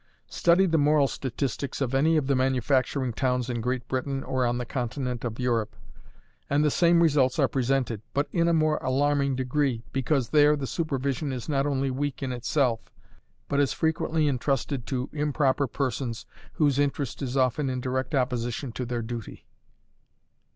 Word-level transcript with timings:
Study 0.31 0.65
the 0.65 0.79
moral 0.79 1.07
statistics 1.07 1.79
of 1.79 1.93
any 1.93 2.17
of 2.17 2.25
the 2.25 2.35
manufacturing 2.35 3.13
towns 3.13 3.51
in 3.51 3.61
Great 3.61 3.87
Britain 3.87 4.23
or 4.23 4.47
on 4.47 4.57
the 4.57 4.65
Continent 4.65 5.23
of 5.23 5.39
Europe, 5.39 5.75
and 6.49 6.63
the 6.65 6.71
same 6.71 7.03
results 7.03 7.37
are 7.37 7.47
presented, 7.47 8.01
but 8.11 8.27
in 8.31 8.47
a 8.47 8.51
more 8.53 8.77
alarming 8.81 9.35
degree, 9.35 9.83
because 9.93 10.29
there 10.29 10.55
the 10.55 10.65
supervision 10.65 11.31
is 11.31 11.47
not 11.47 11.67
only 11.67 11.91
weak 11.91 12.23
in 12.23 12.31
itself, 12.31 12.79
but 13.47 13.59
is 13.59 13.73
frequently 13.73 14.27
intrusted 14.27 14.87
to 14.87 15.07
improper 15.13 15.67
persons, 15.67 16.25
whose 16.53 16.79
interest 16.79 17.21
is 17.21 17.37
often 17.37 17.69
in 17.69 17.79
direct 17.79 18.15
opposition 18.15 18.71
to 18.71 18.87
their 18.87 19.03
duty. 19.03 19.45